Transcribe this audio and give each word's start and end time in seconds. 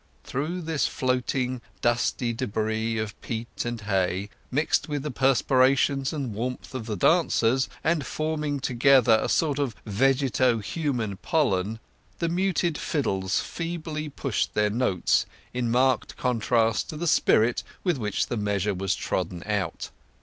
Through 0.23 0.61
this 0.63 0.87
floating, 0.87 1.61
fusty 1.83 2.33
débris 2.33 2.99
of 2.99 3.21
peat 3.21 3.65
and 3.65 3.81
hay, 3.81 4.31
mixed 4.49 4.89
with 4.89 5.03
the 5.03 5.11
perspirations 5.11 6.11
and 6.11 6.33
warmth 6.33 6.73
of 6.73 6.87
the 6.87 6.95
dancers, 6.95 7.69
and 7.83 8.03
forming 8.03 8.59
together 8.59 9.19
a 9.21 9.29
sort 9.29 9.59
of 9.59 9.75
vegeto 9.85 10.57
human 10.57 11.17
pollen, 11.17 11.77
the 12.17 12.29
muted 12.29 12.79
fiddles 12.79 13.41
feebly 13.41 14.09
pushed 14.09 14.55
their 14.55 14.71
notes, 14.71 15.27
in 15.53 15.69
marked 15.69 16.17
contrast 16.17 16.89
to 16.89 16.97
the 16.97 17.05
spirit 17.05 17.61
with 17.83 17.99
which 17.99 18.25
the 18.25 18.37
measure 18.37 18.73
was 18.73 18.95
trodden 18.95 19.43
out. 19.45 19.91